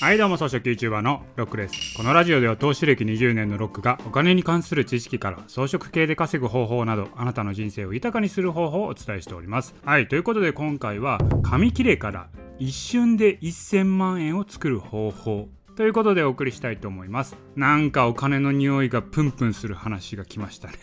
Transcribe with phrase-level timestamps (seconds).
[0.00, 1.96] はいどうも草食 YouTuber のロックです。
[1.96, 9.76] このラジオでは投資歴20年のロックがお金に関する知識から装飾系で稼ぐ方法などあなたの人生を豊かにする方法をお伝えしております。
[9.84, 12.28] はいということで今回は紙切れから
[12.58, 17.36] 一瞬で1000万円を作る方法ということでお送りしたいと思います。
[17.54, 20.74] なんかお金の匂いがプンプンする話が来ましたね。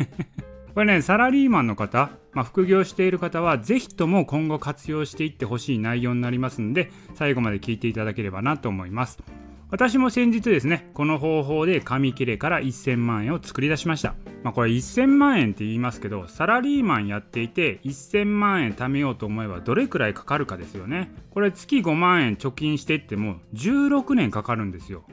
[0.73, 9.19] これねサラリーマンの方、まあ、副業している方はぜひとも今後活用していってほしい内容になりますので最後まで聞いていただければなと思います。
[9.71, 14.15] 私も先日ですねこの方法で紙切れから1000万円を作り出しました。
[14.43, 21.11] まあこれ1000万円って言いますけどサラリーマンやっていて1000万円貯めようと思えばどれくらいかかるかですよね。
[21.31, 25.03] これ月5万円貯金していっても16年かかるんですよ。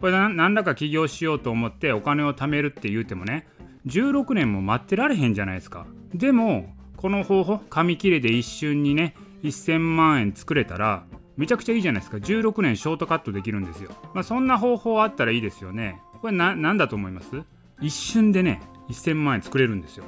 [0.00, 3.46] これ何らか起業しようと思ってお金を貯めるって言うてもね
[3.86, 5.86] 16年も待ってられへんじゃないですか。
[6.14, 11.04] でもこの方法紙切れで一瞬にね1000万円作れたら
[11.36, 12.16] めちゃくちゃいいじゃないですか。
[12.18, 16.00] 16年ショートカットできるんですよ、まあ、そんな方法あったらいいですよね。
[16.22, 17.42] これ何だと思います？
[17.80, 20.04] 一瞬でね1000万円作れるんですよ。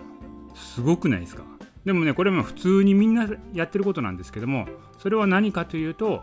[0.55, 1.43] すごくないですか？
[1.85, 4.67] でもねこれも普通にみんなやってることなんですけども
[4.99, 6.23] それは何かというと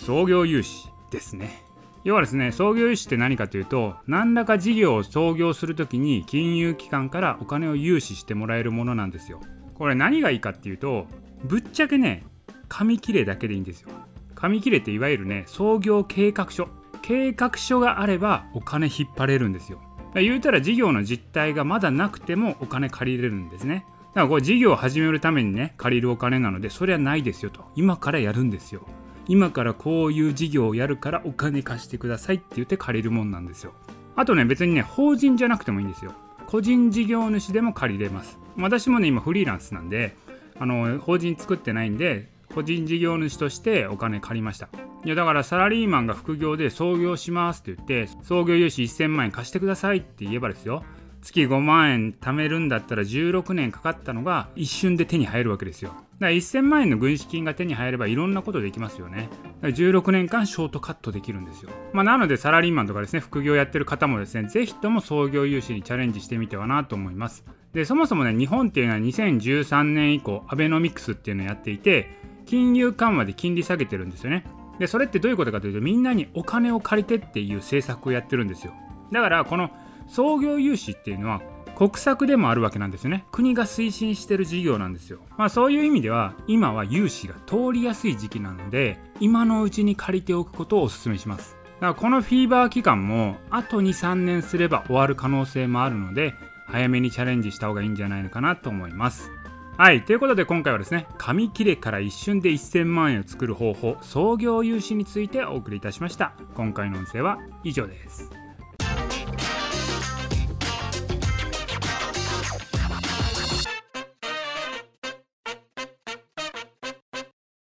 [0.00, 1.62] 創業融資ですね。
[2.04, 9.40] 要はですね創業融資って何かというと何らか事業を創業するときに金融機関からお金を融資してもらえるものなんですよ。
[9.74, 11.06] これ何がいいかっていうと
[11.44, 12.24] ぶっちゃけね
[12.68, 13.90] 紙切れだけでいいんですよ。
[14.34, 16.68] 紙切れっていわゆるね創業計画書。
[17.02, 19.80] 計画書があればお金引っ張れるんですよ。
[20.14, 23.84] 言うたら事業の実態がまだなくてもお金借りれるんですね。
[24.14, 27.64] だからこれ事業を始めるためにね借りるお金なのでそれはないですよと。
[27.76, 28.82] 今からやるんですよ。
[29.28, 33.72] 今からこういう事業をやるからお金貸してくださいって言って借りるもんなんですよ。
[34.16, 36.12] あとね別にね法人じゃなくてもいいんですよ。
[36.46, 38.38] 個人事業主でも借りれます。
[38.56, 40.16] 私もね今フリーランスなんで
[40.58, 44.68] あの法人作ってないんで個人事業主としてお金借りました。
[45.04, 50.82] いやだからサラリーマンが副業で創業しますって言って創業融資1000万円貸してくださいって言えばですよ。
[51.20, 55.90] 月5万円貯めるんだったら16年かかったのが一瞬で手に入るわけですよ。
[55.90, 59.28] だから1000万円の軍資金が手に入ればいろんなことできますよね。
[59.42, 61.70] だから16年間ショートカットできるんですよ。
[61.92, 67.44] まあ、なのでサラリーマンとかですね、副業やってる方もですね、ぜひとも創業融資にチャレンジしてみてはなと思います。
[67.72, 72.10] で、そもそもね、日本っていうのは2013年以降、アベノミクスっていうのをやっていて、
[72.46, 74.44] 金融緩和で金利下げてるんですよね。
[74.78, 78.72] で、それってどういうことかというと、みんなにお金を借りてっていう政策をやってるんですよ。
[79.12, 79.70] だから、この
[80.08, 81.40] 創業融資っていうのは
[81.76, 96.34] 国策でもあるわけなんですよね国が推進してる事業なんですよまあそういう意味では今は融資が通りやすい時期なので今のうちに借りておくことをお勧めしますだからこのフィーバー期間もあと23年すれば終わる可能性もあるので
[96.66, 99.30] 早めにチャレンジした方がいいんじゃないのかなと思います
[99.78, 100.04] はい。
[100.04, 106.32] ということで今回はですね、紙切れから一瞬で1000万円を作る方法、創業融資についてお送りいたしました。
[106.56, 108.47] 今回の音声は以上です。